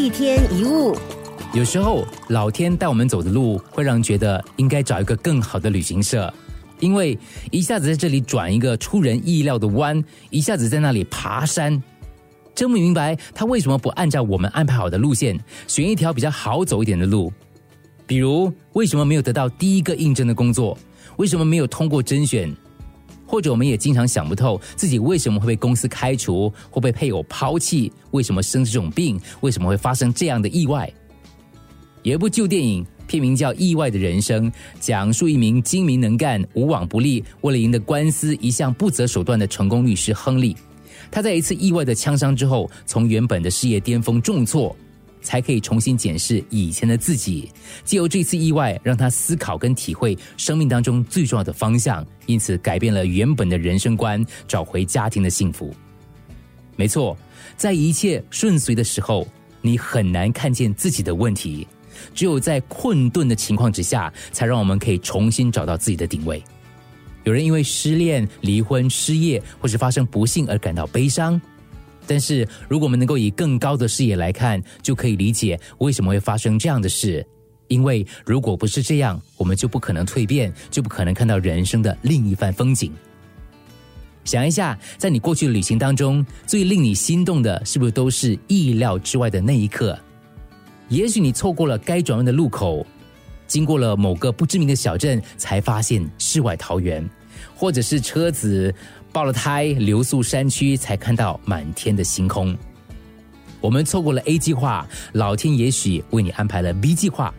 [0.00, 0.96] 一天一物，
[1.52, 6.32] 有时候老天带我们走的路，会让人觉得应该找一个更好的旅行社，
[6.78, 7.18] 因为
[7.50, 11.82] 一下子在这里转一个出人意料的弯，一下子在那里爬山，
[12.54, 17.30] 真不明白他为什么不按照我们安排好的路线，选一条比较好走一点的路。
[18.06, 20.78] 比如，为什么没有得到第一个应征的工作？
[21.18, 22.50] 为什么没有通过甄选？
[23.30, 30.92] 或者我们也经常想不透自己为什么会被公司开除，会被配偶抛弃，为什么生这种病，为什么会发生这样的意外？
[32.02, 40.56] 有一部旧电影，片名叫《意外的人生》，讲述一名精明能干、无往不利，为了赢得官司一向不择手段的成功律师亨利。
[41.08, 44.74] 他在一次意外的枪伤之后，从原本的事业巅峰重挫。
[45.30, 47.48] 才可以重新检视以前的自己，
[47.84, 55.72] 借由这次意外，让他思考跟体会生命当中最重要的方向，因此改变了原本的人生观，找回家庭的幸福。
[56.74, 57.16] 没错，
[57.56, 59.24] 在一切顺遂的时候，
[59.62, 61.64] 你很难看见自己的问题，
[62.12, 66.42] 只有在困顿的情况之下，才让我们可以重新找到自己的定位。
[67.22, 71.40] 有人因为失恋、离婚、失业，或是发生不幸而感到悲伤。
[72.10, 77.24] 但是，如果我们能够以更高的视野来看，就可以理解为什么会发生这样的事。
[77.68, 82.92] 因为如果不是这样，我们就不可能蜕变，就不可能看到人生的另一番风景。
[84.24, 89.96] 想一下，在你过去的旅行当中，最令你心动的，是不是都是意料之外的那一刻？
[90.88, 92.84] 也许你错过了该转弯的路口，
[93.46, 97.08] 经过了某个不知名的小镇，才发现世外桃源，
[97.54, 98.74] 或者是车子。
[99.12, 102.56] 爆了胎，流宿山区，才看到满天的星空。
[103.60, 107.34] 我们错过了 A 计划，老天也许为你安排了 B 计划。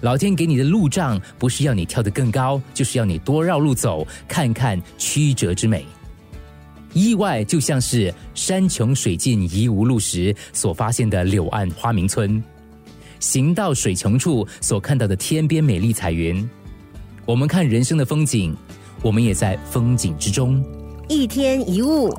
[0.00, 5.84] 老天给你的路障，不是要你跳得更高，就是要你多绕路走，看看曲折之美。
[6.94, 12.42] 意外就像是山穷水尽疑无路时所发现的柳暗花明村，
[13.20, 16.48] 行到水穷处所看到的天边美丽彩云。
[17.26, 18.56] 我们看人生的风景，
[19.02, 20.62] 我们也在风景之中。
[21.08, 22.12] 一天一物。